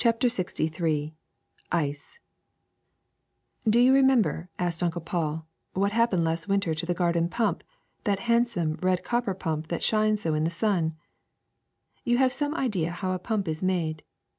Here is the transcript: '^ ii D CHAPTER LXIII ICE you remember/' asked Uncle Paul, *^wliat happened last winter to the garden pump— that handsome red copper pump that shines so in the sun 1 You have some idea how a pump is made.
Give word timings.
'^ 0.01 0.03
ii 0.03 0.09
D 0.11 0.11
CHAPTER 0.11 0.27
LXIII 0.29 1.13
ICE 1.71 2.19
you 3.65 3.93
remember/' 3.93 4.47
asked 4.57 4.81
Uncle 4.81 5.01
Paul, 5.01 5.45
*^wliat 5.75 5.91
happened 5.91 6.23
last 6.23 6.47
winter 6.47 6.73
to 6.73 6.87
the 6.87 6.95
garden 6.95 7.29
pump— 7.29 7.63
that 8.05 8.21
handsome 8.21 8.79
red 8.81 9.03
copper 9.03 9.35
pump 9.35 9.67
that 9.67 9.83
shines 9.83 10.21
so 10.23 10.33
in 10.33 10.43
the 10.43 10.49
sun 10.49 10.83
1 10.85 10.95
You 12.05 12.17
have 12.17 12.33
some 12.33 12.55
idea 12.55 12.89
how 12.89 13.11
a 13.11 13.19
pump 13.19 13.47
is 13.47 13.61
made. 13.63 14.01